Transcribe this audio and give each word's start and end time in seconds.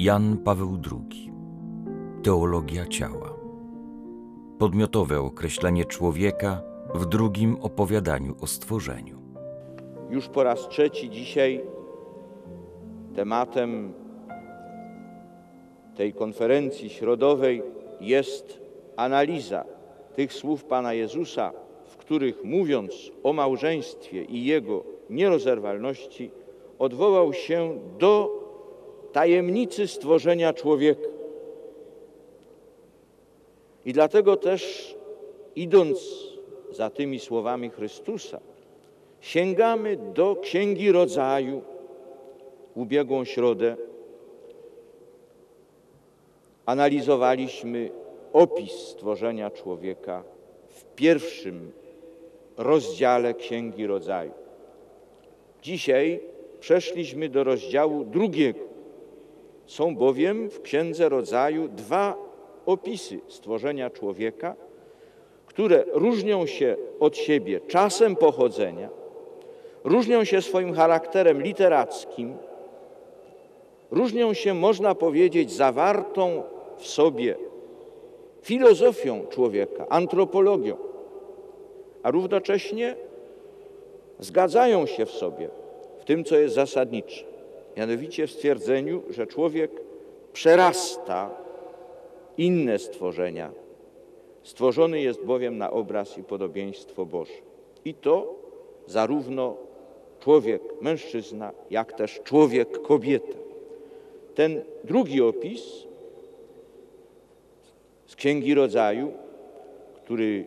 Jan 0.00 0.36
Paweł 0.38 0.78
II. 0.92 1.32
Teologia 2.22 2.86
ciała. 2.86 3.34
Podmiotowe 4.58 5.20
określenie 5.20 5.84
człowieka 5.84 6.62
w 6.94 7.06
drugim 7.06 7.56
opowiadaniu 7.60 8.34
o 8.40 8.46
stworzeniu. 8.46 9.22
Już 10.10 10.28
po 10.28 10.42
raz 10.42 10.68
trzeci 10.68 11.10
dzisiaj 11.10 11.60
tematem 13.16 13.92
tej 15.96 16.12
konferencji 16.12 16.90
środowej 16.90 17.62
jest 18.00 18.60
analiza 18.96 19.64
tych 20.14 20.32
słów 20.32 20.64
Pana 20.64 20.92
Jezusa, 20.92 21.52
w 21.84 21.96
których 21.96 22.44
mówiąc 22.44 23.10
o 23.22 23.32
małżeństwie 23.32 24.24
i 24.24 24.44
jego 24.44 24.84
nierozerwalności, 25.10 26.30
odwołał 26.78 27.32
się 27.32 27.78
do 27.98 28.39
tajemnicy 29.12 29.88
stworzenia 29.88 30.52
człowieka. 30.52 31.08
I 33.84 33.92
dlatego 33.92 34.36
też, 34.36 34.94
idąc 35.56 35.98
za 36.70 36.90
tymi 36.90 37.18
słowami 37.18 37.70
Chrystusa, 37.70 38.40
sięgamy 39.20 39.96
do 39.96 40.36
Księgi 40.36 40.92
Rodzaju 40.92 41.62
ubiegłą 42.74 43.24
środę. 43.24 43.76
Analizowaliśmy 46.66 47.90
opis 48.32 48.72
stworzenia 48.72 49.50
człowieka 49.50 50.24
w 50.68 50.84
pierwszym 50.84 51.72
rozdziale 52.56 53.34
Księgi 53.34 53.86
Rodzaju. 53.86 54.32
Dzisiaj 55.62 56.20
przeszliśmy 56.60 57.28
do 57.28 57.44
rozdziału 57.44 58.04
drugiego. 58.04 58.69
Są 59.70 59.96
bowiem 59.96 60.50
w 60.50 60.62
Księdze 60.62 61.08
Rodzaju 61.08 61.68
dwa 61.68 62.16
opisy 62.66 63.20
stworzenia 63.28 63.90
człowieka, 63.90 64.54
które 65.46 65.84
różnią 65.92 66.46
się 66.46 66.76
od 67.00 67.16
siebie 67.16 67.60
czasem 67.60 68.16
pochodzenia, 68.16 68.88
różnią 69.84 70.24
się 70.24 70.42
swoim 70.42 70.74
charakterem 70.74 71.42
literackim, 71.42 72.34
różnią 73.90 74.34
się, 74.34 74.54
można 74.54 74.94
powiedzieć, 74.94 75.52
zawartą 75.52 76.42
w 76.76 76.86
sobie 76.86 77.36
filozofią 78.42 79.26
człowieka, 79.26 79.86
antropologią, 79.88 80.76
a 82.02 82.10
równocześnie 82.10 82.96
zgadzają 84.18 84.86
się 84.86 85.06
w 85.06 85.10
sobie 85.10 85.48
w 85.98 86.04
tym, 86.04 86.24
co 86.24 86.36
jest 86.36 86.54
zasadnicze, 86.54 87.29
mianowicie 87.76 88.26
w 88.26 88.30
stwierdzeniu, 88.30 89.02
że 89.10 89.26
człowiek 89.26 89.70
przerasta 90.32 91.30
inne 92.38 92.78
stworzenia. 92.78 93.52
Stworzony 94.42 95.00
jest 95.00 95.24
bowiem 95.24 95.58
na 95.58 95.70
obraz 95.70 96.18
i 96.18 96.22
podobieństwo 96.22 97.06
Boże. 97.06 97.32
I 97.84 97.94
to 97.94 98.34
zarówno 98.86 99.56
człowiek 100.20 100.62
mężczyzna, 100.80 101.52
jak 101.70 101.92
też 101.92 102.20
człowiek 102.24 102.82
kobieta. 102.82 103.38
Ten 104.34 104.62
drugi 104.84 105.22
opis 105.22 105.62
z 108.06 108.16
Księgi 108.16 108.54
Rodzaju, 108.54 109.12
który 109.94 110.46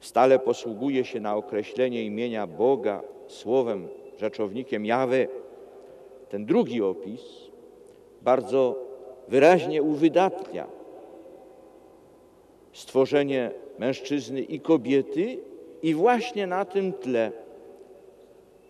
stale 0.00 0.38
posługuje 0.38 1.04
się 1.04 1.20
na 1.20 1.36
określenie 1.36 2.04
imienia 2.04 2.46
Boga 2.46 3.02
słowem, 3.28 3.88
rzeczownikiem 4.18 4.86
Jawe, 4.86 5.26
ten 6.28 6.46
drugi 6.46 6.82
opis 6.82 7.22
bardzo 8.22 8.76
wyraźnie 9.28 9.82
uwydatnia 9.82 10.66
stworzenie 12.72 13.50
mężczyzny 13.78 14.40
i 14.40 14.60
kobiety 14.60 15.38
i 15.82 15.94
właśnie 15.94 16.46
na 16.46 16.64
tym 16.64 16.92
tle 16.92 17.32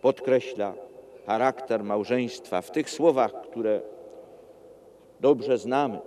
podkreśla 0.01 0.73
charakter 1.25 1.83
małżeństwa 1.83 2.61
w 2.61 2.71
tych 2.71 2.89
słowach, 2.89 3.41
które 3.41 3.81
dobrze 5.19 5.57
znamy. 5.57 5.99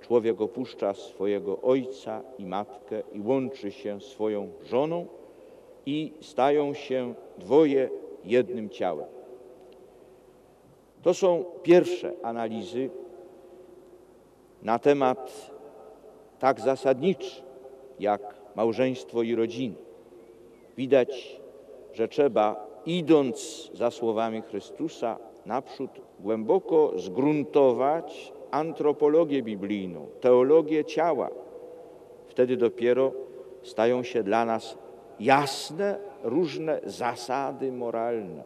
Człowiek 0.00 0.40
opuszcza 0.40 0.94
swojego 0.94 1.60
ojca 1.60 2.22
i 2.38 2.46
matkę 2.46 3.02
i 3.12 3.20
łączy 3.20 3.72
się 3.72 4.00
swoją 4.00 4.48
żoną 4.62 5.06
i 5.86 6.12
stają 6.20 6.74
się 6.74 7.14
dwoje 7.38 7.90
jednym 8.24 8.70
ciałem. 8.70 9.17
To 11.02 11.14
są 11.14 11.44
pierwsze 11.62 12.12
analizy 12.22 12.90
na 14.62 14.78
temat 14.78 15.50
tak 16.38 16.60
zasadniczy 16.60 17.42
jak 18.00 18.34
małżeństwo 18.56 19.22
i 19.22 19.34
rodziny. 19.34 19.74
Widać, 20.76 21.40
że 21.92 22.08
trzeba, 22.08 22.66
idąc 22.86 23.70
za 23.74 23.90
słowami 23.90 24.42
Chrystusa, 24.42 25.18
naprzód 25.46 25.90
głęboko 26.20 26.92
zgruntować 26.96 28.32
antropologię 28.50 29.42
biblijną, 29.42 30.06
teologię 30.20 30.84
ciała. 30.84 31.30
Wtedy 32.26 32.56
dopiero 32.56 33.12
stają 33.62 34.02
się 34.02 34.22
dla 34.22 34.44
nas 34.44 34.78
jasne 35.20 35.98
różne 36.22 36.80
zasady 36.84 37.72
moralne, 37.72 38.44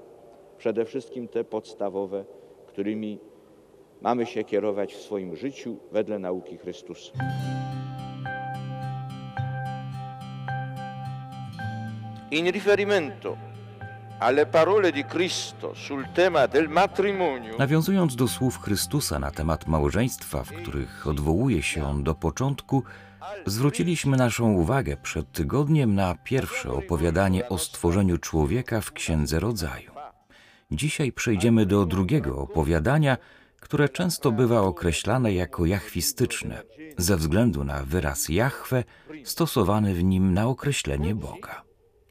przede 0.58 0.84
wszystkim 0.84 1.28
te 1.28 1.44
podstawowe, 1.44 2.24
którymi 2.72 3.18
mamy 4.00 4.26
się 4.26 4.44
kierować 4.44 4.94
w 4.94 5.02
swoim 5.02 5.36
życiu 5.36 5.76
wedle 5.92 6.18
nauki 6.18 6.58
Chrystusa. 6.58 7.12
In 12.30 12.50
riferimento 12.50 13.36
alle 14.18 14.46
parole 14.46 14.92
di 14.92 15.04
Cristo 15.04 15.74
sul 15.74 16.04
tema 16.14 16.48
del 16.48 16.68
matrimonio. 16.68 17.56
Nawiązując 17.58 18.16
do 18.16 18.28
słów 18.28 18.58
Chrystusa 18.58 19.18
na 19.18 19.30
temat 19.30 19.66
małżeństwa, 19.66 20.44
w 20.44 20.52
których 20.52 21.06
odwołuje 21.06 21.62
się 21.62 21.84
on 21.84 22.02
do 22.02 22.14
początku, 22.14 22.82
zwróciliśmy 23.46 24.16
naszą 24.16 24.52
uwagę 24.52 24.96
przed 24.96 25.32
tygodniem 25.32 25.94
na 25.94 26.14
pierwsze 26.24 26.72
opowiadanie 26.72 27.48
o 27.48 27.58
stworzeniu 27.58 28.18
człowieka 28.18 28.80
w 28.80 28.92
Księdze 28.92 29.40
Rodzaju. 29.40 29.91
Dzisiaj 30.72 31.12
przejdziemy 31.12 31.66
do 31.66 31.86
drugiego 31.86 32.38
opowiadania, 32.38 33.16
które 33.60 33.88
często 33.88 34.32
bywa 34.32 34.60
określane 34.60 35.34
jako 35.34 35.66
jachwistyczne, 35.66 36.62
ze 36.98 37.16
względu 37.16 37.64
na 37.64 37.82
wyraz 37.82 38.28
Jahwe 38.28 38.84
stosowany 39.24 39.94
w 39.94 40.04
nim 40.04 40.34
na 40.34 40.46
określenie 40.46 41.14
Boga. 41.14 41.62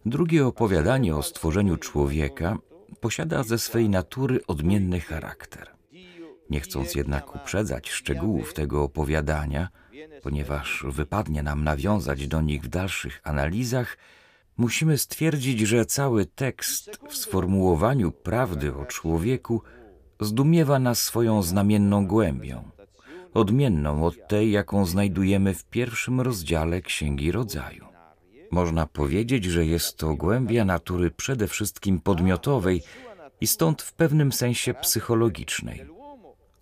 Drugie 0.05 0.47
opowiadanie 0.47 1.15
o 1.15 1.23
stworzeniu 1.23 1.77
człowieka 1.77 2.57
posiada 2.99 3.43
ze 3.43 3.59
swej 3.59 3.89
natury 3.89 4.39
odmienny 4.47 4.99
charakter. 4.99 5.71
Nie 6.49 6.59
chcąc 6.59 6.95
jednak 6.95 7.35
uprzedzać 7.35 7.89
szczegółów 7.89 8.53
tego 8.53 8.83
opowiadania, 8.83 9.69
ponieważ 10.23 10.85
wypadnie 10.87 11.43
nam 11.43 11.63
nawiązać 11.63 12.27
do 12.27 12.41
nich 12.41 12.61
w 12.61 12.67
dalszych 12.67 13.21
analizach, 13.23 13.97
musimy 14.57 14.97
stwierdzić, 14.97 15.59
że 15.59 15.85
cały 15.85 16.25
tekst 16.25 16.99
w 17.09 17.15
sformułowaniu 17.17 18.11
prawdy 18.11 18.75
o 18.75 18.85
człowieku 18.85 19.61
zdumiewa 20.19 20.79
nas 20.79 21.03
swoją 21.03 21.43
znamienną 21.43 22.07
głębią, 22.07 22.63
odmienną 23.33 24.05
od 24.05 24.27
tej, 24.27 24.51
jaką 24.51 24.85
znajdujemy 24.85 25.53
w 25.53 25.65
pierwszym 25.65 26.21
rozdziale 26.21 26.81
Księgi 26.81 27.31
Rodzaju. 27.31 27.85
Można 28.51 28.87
powiedzieć, 28.87 29.45
że 29.45 29.65
jest 29.65 29.97
to 29.97 30.15
głębia 30.15 30.65
natury 30.65 31.11
przede 31.11 31.47
wszystkim 31.47 31.99
podmiotowej 31.99 32.81
i 33.41 33.47
stąd 33.47 33.81
w 33.81 33.93
pewnym 33.93 34.31
sensie 34.31 34.73
psychologicznej. 34.73 35.85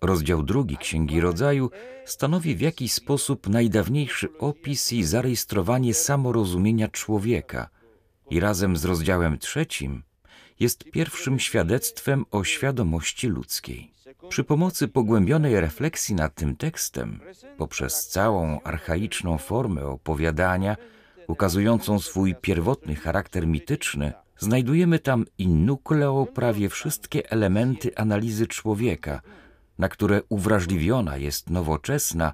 Rozdział 0.00 0.42
drugi 0.42 0.76
Księgi 0.76 1.20
Rodzaju 1.20 1.70
stanowi 2.04 2.56
w 2.56 2.60
jakiś 2.60 2.92
sposób 2.92 3.48
najdawniejszy 3.48 4.28
opis 4.38 4.92
i 4.92 5.04
zarejestrowanie 5.04 5.94
samorozumienia 5.94 6.88
człowieka 6.88 7.68
i 8.30 8.40
razem 8.40 8.76
z 8.76 8.84
rozdziałem 8.84 9.38
trzecim 9.38 10.02
jest 10.60 10.84
pierwszym 10.84 11.38
świadectwem 11.38 12.24
o 12.30 12.44
świadomości 12.44 13.28
ludzkiej. 13.28 13.90
Przy 14.28 14.44
pomocy 14.44 14.88
pogłębionej 14.88 15.60
refleksji 15.60 16.14
nad 16.14 16.34
tym 16.34 16.56
tekstem, 16.56 17.20
poprzez 17.56 18.08
całą 18.08 18.60
archaiczną 18.62 19.38
formę 19.38 19.86
opowiadania, 19.86 20.76
ukazującą 21.26 21.98
swój 21.98 22.34
pierwotny 22.34 22.94
charakter 22.94 23.46
mityczny, 23.46 24.12
znajdujemy 24.38 24.98
tam 24.98 25.24
in 25.38 25.66
nucleo 25.66 26.26
prawie 26.26 26.68
wszystkie 26.68 27.30
elementy 27.30 27.96
analizy 27.96 28.46
człowieka, 28.46 29.20
na 29.78 29.88
które 29.88 30.22
uwrażliwiona 30.28 31.16
jest 31.16 31.50
nowoczesna, 31.50 32.32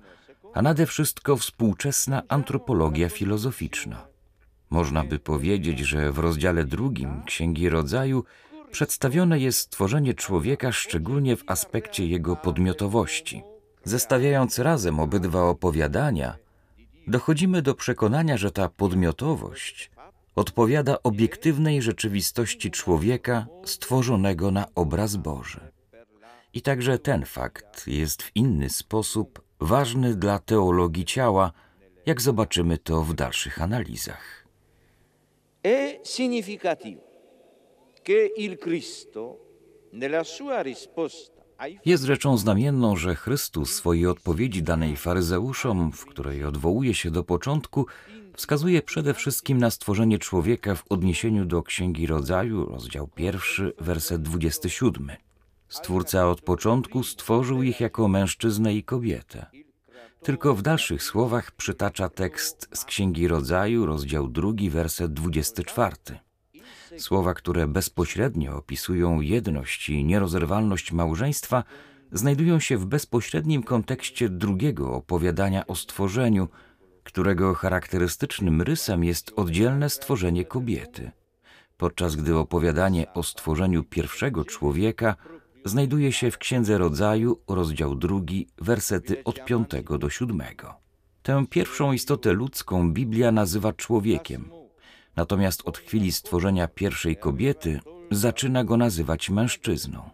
a 0.54 0.62
nade 0.62 0.86
wszystko 0.86 1.36
współczesna 1.36 2.22
antropologia 2.28 3.08
filozoficzna. 3.08 4.15
Można 4.70 5.04
by 5.04 5.18
powiedzieć, 5.18 5.78
że 5.78 6.12
w 6.12 6.18
rozdziale 6.18 6.64
drugim 6.64 7.22
Księgi 7.24 7.68
Rodzaju 7.68 8.24
przedstawione 8.70 9.38
jest 9.38 9.58
stworzenie 9.58 10.14
człowieka 10.14 10.72
szczególnie 10.72 11.36
w 11.36 11.44
aspekcie 11.46 12.06
jego 12.06 12.36
podmiotowości. 12.36 13.42
Zestawiając 13.84 14.58
razem 14.58 15.00
obydwa 15.00 15.42
opowiadania, 15.42 16.36
dochodzimy 17.06 17.62
do 17.62 17.74
przekonania, 17.74 18.36
że 18.36 18.50
ta 18.50 18.68
podmiotowość 18.68 19.90
odpowiada 20.36 21.02
obiektywnej 21.02 21.82
rzeczywistości 21.82 22.70
człowieka 22.70 23.46
stworzonego 23.64 24.50
na 24.50 24.66
obraz 24.74 25.16
Boży. 25.16 25.60
I 26.54 26.62
także 26.62 26.98
ten 26.98 27.24
fakt 27.24 27.86
jest 27.86 28.22
w 28.22 28.30
inny 28.34 28.70
sposób 28.70 29.42
ważny 29.60 30.14
dla 30.14 30.38
teologii 30.38 31.04
ciała, 31.04 31.52
jak 32.06 32.20
zobaczymy 32.20 32.78
to 32.78 33.02
w 33.02 33.14
dalszych 33.14 33.62
analizach. 33.62 34.45
È 35.66 36.00
significativo 36.04 37.02
che 38.02 38.32
il 38.36 38.56
Cristo, 38.56 39.38
nella 39.92 40.22
sua 40.22 40.62
risposta 40.62 41.42
Jest 41.84 42.04
rzeczą 42.04 42.36
znamienną, 42.36 42.96
że 42.96 43.14
Chrystus 43.14 43.70
w 43.70 43.74
swojej 43.74 44.06
odpowiedzi 44.06 44.62
danej 44.62 44.96
faryzeuszom, 44.96 45.92
w 45.92 46.06
której 46.06 46.44
odwołuje 46.44 46.94
się 46.94 47.10
do 47.10 47.24
początku, 47.24 47.86
wskazuje 48.36 48.82
przede 48.82 49.14
wszystkim 49.14 49.58
na 49.58 49.70
stworzenie 49.70 50.18
człowieka 50.18 50.74
w 50.74 50.84
odniesieniu 50.88 51.44
do 51.44 51.62
Księgi 51.62 52.06
Rodzaju, 52.06 52.64
rozdział 52.66 53.08
pierwszy, 53.08 53.72
werset 53.80 54.22
27. 54.22 55.10
Stwórca 55.68 56.30
od 56.30 56.40
początku 56.40 57.02
stworzył 57.02 57.62
ich 57.62 57.80
jako 57.80 58.08
mężczyznę 58.08 58.74
i 58.74 58.84
kobietę. 58.84 59.46
Tylko 60.26 60.54
w 60.54 60.62
dalszych 60.62 61.02
słowach 61.02 61.50
przytacza 61.50 62.08
tekst 62.08 62.68
z 62.72 62.84
Księgi 62.84 63.28
Rodzaju, 63.28 63.86
rozdział 63.86 64.28
drugi, 64.28 64.70
werset 64.70 65.12
24. 65.12 65.96
Słowa, 66.98 67.34
które 67.34 67.66
bezpośrednio 67.66 68.56
opisują 68.56 69.20
jedność 69.20 69.88
i 69.88 70.04
nierozerwalność 70.04 70.92
małżeństwa, 70.92 71.64
znajdują 72.12 72.60
się 72.60 72.78
w 72.78 72.86
bezpośrednim 72.86 73.62
kontekście 73.62 74.28
drugiego 74.28 74.94
opowiadania 74.94 75.66
o 75.66 75.74
stworzeniu, 75.74 76.48
którego 77.04 77.54
charakterystycznym 77.54 78.62
rysem 78.62 79.04
jest 79.04 79.32
oddzielne 79.36 79.90
stworzenie 79.90 80.44
kobiety, 80.44 81.10
podczas 81.76 82.16
gdy 82.16 82.36
opowiadanie 82.36 83.12
o 83.12 83.22
stworzeniu 83.22 83.84
pierwszego 83.84 84.44
człowieka 84.44 85.16
znajduje 85.68 86.12
się 86.12 86.30
w 86.30 86.38
Księdze 86.38 86.78
Rodzaju, 86.78 87.40
rozdział 87.48 87.94
drugi, 87.94 88.46
wersety 88.58 89.24
od 89.24 89.44
piątego 89.44 89.98
do 89.98 90.10
siódmego. 90.10 90.74
Tę 91.22 91.44
pierwszą 91.50 91.92
istotę 91.92 92.32
ludzką 92.32 92.92
Biblia 92.92 93.32
nazywa 93.32 93.72
człowiekiem, 93.72 94.50
natomiast 95.16 95.62
od 95.64 95.78
chwili 95.78 96.12
stworzenia 96.12 96.68
pierwszej 96.68 97.16
kobiety 97.16 97.80
zaczyna 98.10 98.64
go 98.64 98.76
nazywać 98.76 99.30
mężczyzną. 99.30 100.10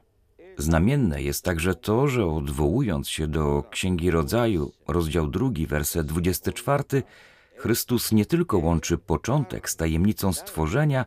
Znamienne 0.58 1.22
jest 1.22 1.44
także 1.44 1.74
to, 1.74 2.08
że 2.08 2.26
odwołując 2.26 3.08
się 3.08 3.26
do 3.26 3.64
Księgi 3.70 4.10
Rodzaju, 4.10 4.72
rozdział 4.88 5.28
drugi, 5.28 5.66
werset 5.66 6.06
24, 6.06 7.02
Chrystus 7.56 8.12
nie 8.12 8.26
tylko 8.26 8.58
łączy 8.58 8.98
początek 8.98 9.70
z 9.70 9.76
tajemnicą 9.76 10.32
stworzenia, 10.32 11.04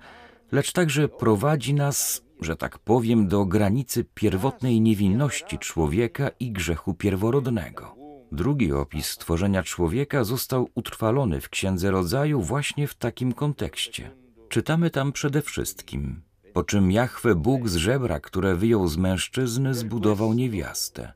lecz 0.51 0.71
także 0.71 1.09
prowadzi 1.09 1.73
nas, 1.73 2.24
że 2.41 2.55
tak 2.55 2.79
powiem, 2.79 3.27
do 3.27 3.45
granicy 3.45 4.05
pierwotnej 4.13 4.81
niewinności 4.81 5.57
człowieka 5.57 6.29
i 6.39 6.51
grzechu 6.51 6.93
pierworodnego. 6.93 7.95
Drugi 8.31 8.73
opis 8.73 9.07
stworzenia 9.07 9.63
człowieka 9.63 10.23
został 10.23 10.69
utrwalony 10.75 11.41
w 11.41 11.49
Księdze 11.49 11.91
Rodzaju 11.91 12.41
właśnie 12.41 12.87
w 12.87 12.95
takim 12.95 13.33
kontekście. 13.33 14.11
Czytamy 14.49 14.89
tam 14.89 15.11
przede 15.11 15.41
wszystkim, 15.41 16.21
po 16.53 16.63
czym 16.63 16.91
Jahwe 16.91 17.35
Bóg 17.35 17.69
z 17.69 17.75
żebra, 17.75 18.19
które 18.19 18.55
wyjął 18.55 18.87
z 18.87 18.97
mężczyzny, 18.97 19.73
zbudował 19.73 20.33
niewiastę. 20.33 21.13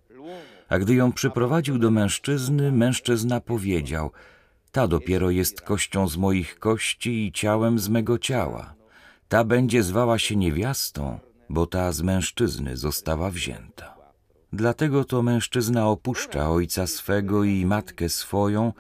A 0.70 0.80
gdy 0.80 0.96
ją 0.96 1.12
przyprowadził 1.12 1.78
do 1.78 1.92
mężczyzny, 1.92 2.72
mężczyzna 2.72 3.42
powiedział: 3.42 4.12
Ta 4.72 4.88
dopiero 4.88 5.30
jest 5.30 5.62
kością 5.62 6.08
z 6.08 6.18
moich 6.18 6.60
kości 6.60 7.28
i 7.28 7.32
ciałem 7.32 7.80
z 7.80 7.90
mego 7.90 8.18
ciała. 8.18 8.79
Ta 9.30 9.44
będzie 9.44 9.84
zwała 9.84 10.20
się 10.20 10.36
niewiastą, 10.36 11.20
bo 11.50 11.66
ta 11.66 11.92
z 11.92 12.02
mężczyzny 12.02 12.78
została 12.78 13.32
wzięta. 13.32 13.98
Dlatego 14.54 15.04
to 15.04 15.22
mężczyzna 15.24 15.90
opuszcza 15.90 16.50
ojca 16.52 16.88
swego 16.88 17.44
i 17.44 17.66
matkę 17.66 18.10
swoją 18.10 18.74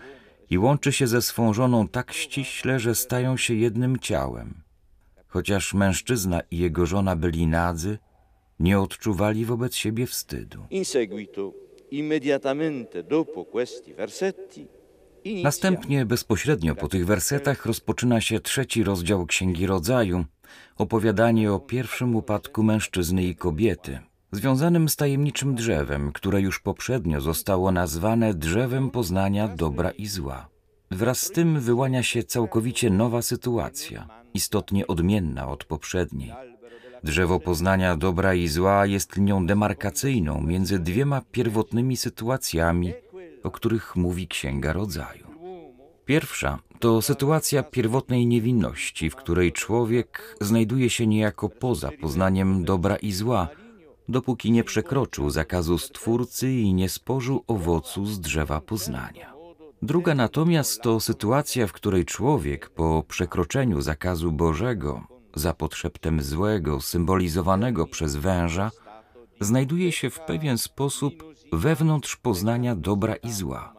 i 0.49 0.57
łączy 0.57 0.91
się 0.91 1.07
ze 1.07 1.21
swą 1.21 1.53
żoną 1.53 1.87
tak 1.87 2.13
ściśle, 2.13 2.79
że 2.79 2.95
stają 2.95 3.37
się 3.37 3.53
jednym 3.53 3.99
ciałem. 3.99 4.61
Chociaż 5.27 5.73
mężczyzna 5.73 6.41
i 6.51 6.57
jego 6.57 6.85
żona 6.85 7.15
byli 7.15 7.47
nadzy, 7.47 7.97
nie 8.59 8.79
odczuwali 8.79 9.45
wobec 9.45 9.75
siebie 9.75 10.05
wstydu. 10.07 10.65
In 10.69 10.85
seguito, 10.85 11.53
immediatamente 11.91 13.03
dopo 13.03 13.45
questi 13.45 13.93
versetti, 13.93 14.67
Następnie, 15.43 16.05
bezpośrednio 16.05 16.75
po 16.75 16.87
tych 16.87 17.05
wersetach, 17.05 17.65
rozpoczyna 17.65 18.21
się 18.21 18.39
trzeci 18.39 18.83
rozdział 18.83 19.25
Księgi 19.25 19.65
Rodzaju, 19.67 20.25
opowiadanie 20.77 21.53
o 21.53 21.59
pierwszym 21.59 22.15
upadku 22.15 22.63
mężczyzny 22.63 23.23
i 23.23 23.35
kobiety, 23.35 23.99
związanym 24.31 24.89
z 24.89 24.95
tajemniczym 24.95 25.55
drzewem, 25.55 26.11
które 26.11 26.41
już 26.41 26.59
poprzednio 26.59 27.21
zostało 27.21 27.71
nazwane 27.71 28.33
drzewem 28.33 28.89
poznania 28.89 29.47
dobra 29.47 29.91
i 29.91 30.07
zła. 30.07 30.47
Wraz 30.91 31.19
z 31.21 31.31
tym 31.31 31.59
wyłania 31.59 32.03
się 32.03 32.23
całkowicie 32.23 32.89
nowa 32.89 33.21
sytuacja, 33.21 34.07
istotnie 34.33 34.87
odmienna 34.87 35.47
od 35.47 35.63
poprzedniej. 35.63 36.33
Drzewo 37.03 37.39
poznania 37.39 37.97
dobra 37.97 38.33
i 38.33 38.47
zła 38.47 38.85
jest 38.85 39.15
linią 39.15 39.45
demarkacyjną 39.45 40.41
między 40.41 40.79
dwiema 40.79 41.21
pierwotnymi 41.31 41.97
sytuacjami, 41.97 42.93
o 43.43 43.51
których 43.51 43.95
mówi 43.95 44.27
Księga 44.27 44.73
Rodzaju. 44.73 45.27
Pierwsza 46.05 46.59
to 46.79 47.01
sytuacja 47.01 47.63
pierwotnej 47.63 48.25
niewinności, 48.25 49.09
w 49.09 49.15
której 49.15 49.51
człowiek 49.51 50.37
znajduje 50.41 50.89
się 50.89 51.07
niejako 51.07 51.49
poza 51.49 51.91
poznaniem 52.01 52.65
dobra 52.65 52.95
i 52.95 53.11
zła, 53.11 53.47
dopóki 54.09 54.51
nie 54.51 54.63
przekroczył 54.63 55.29
zakazu 55.29 55.77
Stwórcy 55.77 56.51
i 56.51 56.73
nie 56.73 56.89
spożył 56.89 57.43
owocu 57.47 58.05
z 58.05 58.19
drzewa 58.19 58.61
poznania. 58.61 59.33
Druga 59.81 60.15
natomiast 60.15 60.81
to 60.81 60.99
sytuacja, 60.99 61.67
w 61.67 61.73
której 61.73 62.05
człowiek 62.05 62.69
po 62.69 63.03
przekroczeniu 63.07 63.81
zakazu 63.81 64.31
Bożego, 64.31 65.03
za 65.35 65.53
podszeptem 65.53 66.21
złego, 66.21 66.81
symbolizowanego 66.81 67.87
przez 67.87 68.15
węża, 68.15 68.71
znajduje 69.39 69.91
się 69.91 70.09
w 70.09 70.19
pewien 70.19 70.57
sposób 70.57 71.35
wewnątrz 71.53 72.15
poznania 72.15 72.75
dobra 72.75 73.15
i 73.15 73.31
zła. 73.31 73.73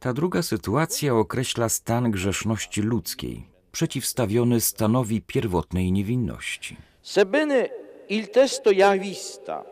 Ta 0.00 0.12
druga 0.12 0.42
sytuacja 0.42 1.14
określa 1.14 1.68
stan 1.68 2.10
grzeszności 2.10 2.82
ludzkiej, 2.82 3.48
przeciwstawiony 3.72 4.60
stanowi 4.60 5.22
pierwotnej 5.22 5.92
niewinności. 5.92 6.76
Sebbene 7.02 7.68
il 8.08 8.28
testo 8.28 8.70
jahwista 8.70 9.64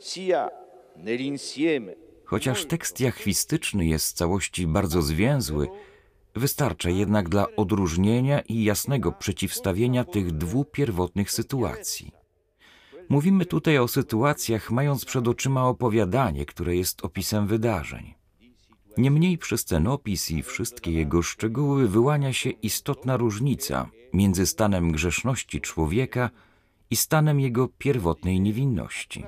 sia 0.00 0.50
nell'insieme 0.96 1.92
Chociaż 2.24 2.64
tekst 2.64 3.00
jachwistyczny 3.00 3.86
jest 3.86 4.10
w 4.10 4.12
całości 4.12 4.66
bardzo 4.66 5.02
zwięzły, 5.02 5.68
wystarcza 6.34 6.90
jednak 6.90 7.28
dla 7.28 7.46
odróżnienia 7.56 8.40
i 8.40 8.64
jasnego 8.64 9.12
przeciwstawienia 9.12 10.04
tych 10.04 10.32
dwóch 10.32 10.70
pierwotnych 10.70 11.30
sytuacji. 11.30 12.17
Mówimy 13.08 13.46
tutaj 13.46 13.78
o 13.78 13.88
sytuacjach, 13.88 14.70
mając 14.70 15.04
przed 15.04 15.28
oczyma 15.28 15.68
opowiadanie, 15.68 16.46
które 16.46 16.76
jest 16.76 17.04
opisem 17.04 17.46
wydarzeń. 17.46 18.14
Niemniej 18.96 19.38
przez 19.38 19.64
ten 19.64 19.86
opis 19.86 20.30
i 20.30 20.42
wszystkie 20.42 20.92
jego 20.92 21.22
szczegóły 21.22 21.88
wyłania 21.88 22.32
się 22.32 22.50
istotna 22.50 23.16
różnica 23.16 23.90
między 24.12 24.46
stanem 24.46 24.92
grzeszności 24.92 25.60
człowieka 25.60 26.30
i 26.90 26.96
stanem 26.96 27.40
jego 27.40 27.68
pierwotnej 27.78 28.40
niewinności. 28.40 29.24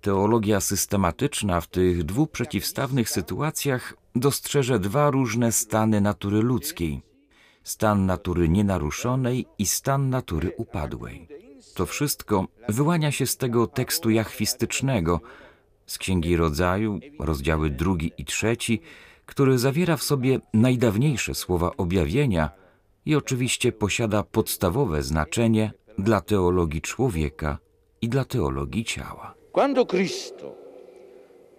Teologia 0.00 0.60
systematyczna 0.60 1.60
w 1.60 1.66
tych 1.66 2.04
dwóch 2.04 2.30
przeciwstawnych 2.30 3.10
sytuacjach 3.10 3.94
dostrzeże 4.14 4.78
dwa 4.78 5.10
różne 5.10 5.52
stany 5.52 6.00
natury 6.00 6.42
ludzkiej: 6.42 7.02
stan 7.62 8.06
natury 8.06 8.48
nienaruszonej 8.48 9.46
i 9.58 9.66
stan 9.66 10.10
natury 10.10 10.52
upadłej. 10.56 11.39
To 11.74 11.86
wszystko 11.86 12.46
wyłania 12.68 13.12
się 13.12 13.26
z 13.26 13.36
tego 13.36 13.66
tekstu 13.66 14.10
jachwistycznego, 14.10 15.20
z 15.86 15.98
Księgi 15.98 16.36
Rodzaju, 16.36 17.00
rozdziały 17.18 17.70
drugi 17.70 18.12
i 18.18 18.24
trzeci, 18.24 18.80
który 19.26 19.58
zawiera 19.58 19.96
w 19.96 20.02
sobie 20.02 20.38
najdawniejsze 20.54 21.34
słowa 21.34 21.70
objawienia 21.76 22.50
i 23.06 23.14
oczywiście 23.14 23.72
posiada 23.72 24.22
podstawowe 24.22 25.02
znaczenie 25.02 25.72
dla 25.98 26.20
teologii 26.20 26.80
człowieka 26.80 27.58
i 28.02 28.08
dla 28.08 28.24
teologii 28.24 28.84
ciała. 28.84 29.34
Quando 29.52 29.86
Cristo, 29.86 30.54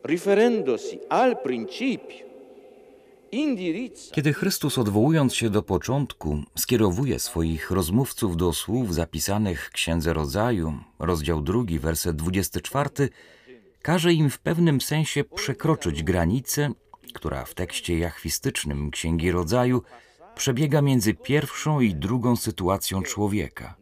riferendosi 0.08 1.00
al 1.10 1.38
principio 1.44 2.31
Kiedy 4.12 4.34
Chrystus 4.34 4.78
odwołując 4.78 5.36
się 5.36 5.50
do 5.50 5.64
początku, 5.64 6.44
skierowuje 6.58 7.20
swoich 7.20 7.72
rozmówców 7.72 8.38
do 8.38 8.54
słów 8.54 8.94
zapisanych 8.94 9.66
w 9.66 9.72
Księdze 9.72 10.14
Rodzaju, 10.14 10.74
rozdział 11.00 11.42
2, 11.42 11.64
werset 11.80 12.16
24, 12.16 12.90
każe 13.82 14.14
im 14.14 14.30
w 14.30 14.40
pewnym 14.40 14.82
sensie 14.82 15.24
przekroczyć 15.24 16.04
granicę, 16.04 16.72
która 17.14 17.46
w 17.46 17.54
tekście 17.54 17.98
jachwistycznym 17.98 18.92
Księgi 18.92 19.32
Rodzaju 19.32 19.82
przebiega 20.36 20.82
między 20.82 21.14
pierwszą 21.14 21.80
i 21.80 21.96
drugą 21.96 22.36
sytuacją 22.36 23.02
człowieka. 23.02 23.76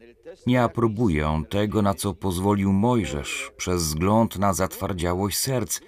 Nie 0.46 0.62
aprobuje 0.62 1.28
on 1.28 1.44
tego, 1.44 1.82
na 1.82 1.94
co 1.94 2.14
pozwolił 2.14 2.72
Mojżesz 2.72 3.52
przez 3.56 3.82
wzgląd 3.82 4.38
na 4.38 4.54
zatwardziałość 4.54 5.38
serc 5.38 5.80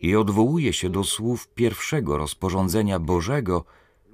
i 0.00 0.16
odwołuje 0.16 0.72
się 0.72 0.90
do 0.90 1.04
słów 1.04 1.48
pierwszego 1.48 2.18
rozporządzenia 2.18 2.98
Bożego, 2.98 3.64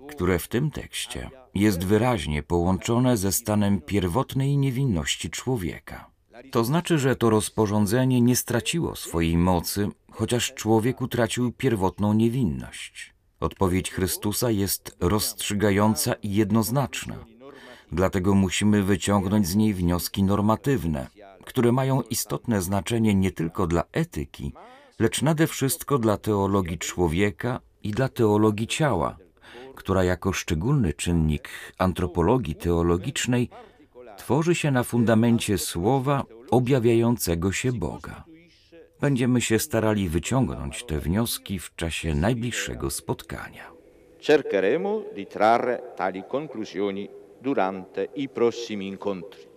które 0.08 0.38
w 0.38 0.48
tym 0.48 0.70
tekście 0.70 1.30
jest 1.54 1.84
wyraźnie 1.84 2.42
połączone 2.42 3.16
ze 3.16 3.32
stanem 3.32 3.80
pierwotnej 3.80 4.56
niewinności 4.56 5.30
człowieka. 5.30 6.10
To 6.50 6.64
znaczy, 6.64 6.98
że 6.98 7.16
to 7.16 7.30
rozporządzenie 7.30 8.20
nie 8.20 8.36
straciło 8.36 8.96
swojej 8.96 9.36
mocy, 9.36 9.88
chociaż 10.10 10.54
człowiek 10.54 11.00
utracił 11.00 11.52
pierwotną 11.52 12.12
niewinność. 12.12 13.14
Odpowiedź 13.40 13.90
Chrystusa 13.90 14.50
jest 14.50 14.96
rozstrzygająca 15.00 16.14
i 16.14 16.34
jednoznaczna. 16.34 17.24
Dlatego 17.92 18.34
musimy 18.34 18.82
wyciągnąć 18.82 19.46
z 19.46 19.56
niej 19.56 19.74
wnioski 19.74 20.22
normatywne, 20.22 21.06
które 21.44 21.72
mają 21.72 22.02
istotne 22.02 22.62
znaczenie 22.62 23.14
nie 23.14 23.30
tylko 23.30 23.66
dla 23.66 23.84
etyki, 23.92 24.52
lecz 25.02 25.22
nade 25.22 25.46
wszystko 25.46 25.98
dla 25.98 26.16
teologii 26.16 26.78
człowieka 26.78 27.60
i 27.82 27.90
dla 27.90 28.08
teologii 28.08 28.66
ciała, 28.66 29.16
która 29.74 30.04
jako 30.04 30.32
szczególny 30.32 30.92
czynnik 30.92 31.48
antropologii 31.78 32.54
teologicznej 32.54 33.48
tworzy 34.16 34.54
się 34.54 34.70
na 34.70 34.82
fundamencie 34.82 35.58
słowa 35.58 36.24
objawiającego 36.50 37.52
się 37.52 37.72
Boga. 37.72 38.24
Będziemy 39.00 39.40
się 39.40 39.58
starali 39.58 40.08
wyciągnąć 40.08 40.84
te 40.84 40.98
wnioski 40.98 41.58
w 41.58 41.76
czasie 41.76 42.14
najbliższego 42.14 42.90
spotkania. 42.90 43.72
cercheremo 44.22 45.02
di 45.14 45.26
trarre 45.26 45.82
tali 45.96 46.22
conclusioni 46.28 47.08
durante 47.40 48.08
i 48.14 48.28
prossimi 48.28 48.86
incontri. 48.86 49.51